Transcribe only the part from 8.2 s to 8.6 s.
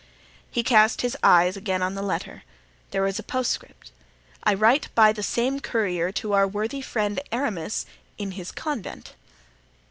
his